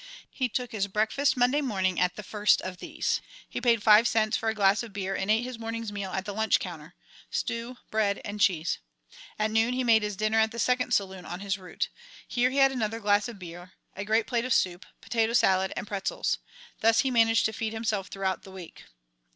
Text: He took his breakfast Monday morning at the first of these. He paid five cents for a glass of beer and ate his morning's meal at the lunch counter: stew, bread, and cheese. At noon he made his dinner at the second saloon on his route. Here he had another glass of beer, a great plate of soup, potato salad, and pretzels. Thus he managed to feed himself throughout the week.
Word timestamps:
He 0.31 0.49
took 0.49 0.71
his 0.71 0.87
breakfast 0.87 1.37
Monday 1.37 1.61
morning 1.61 1.99
at 1.99 2.15
the 2.15 2.23
first 2.23 2.59
of 2.63 2.77
these. 2.77 3.21
He 3.47 3.61
paid 3.61 3.83
five 3.83 4.07
cents 4.07 4.35
for 4.35 4.49
a 4.49 4.55
glass 4.55 4.81
of 4.81 4.93
beer 4.93 5.13
and 5.15 5.29
ate 5.29 5.43
his 5.43 5.59
morning's 5.59 5.91
meal 5.91 6.09
at 6.09 6.25
the 6.25 6.33
lunch 6.33 6.59
counter: 6.59 6.95
stew, 7.29 7.77
bread, 7.91 8.19
and 8.25 8.41
cheese. 8.41 8.79
At 9.37 9.51
noon 9.51 9.75
he 9.75 9.83
made 9.83 10.01
his 10.01 10.15
dinner 10.17 10.39
at 10.39 10.49
the 10.49 10.57
second 10.57 10.95
saloon 10.95 11.23
on 11.23 11.41
his 11.41 11.59
route. 11.59 11.89
Here 12.27 12.49
he 12.49 12.57
had 12.57 12.71
another 12.71 12.99
glass 12.99 13.27
of 13.27 13.37
beer, 13.37 13.73
a 13.95 14.03
great 14.03 14.25
plate 14.25 14.43
of 14.43 14.53
soup, 14.53 14.87
potato 15.01 15.33
salad, 15.33 15.71
and 15.77 15.85
pretzels. 15.85 16.39
Thus 16.79 17.01
he 17.01 17.11
managed 17.11 17.45
to 17.45 17.53
feed 17.53 17.71
himself 17.73 18.07
throughout 18.07 18.41
the 18.41 18.51
week. 18.51 18.85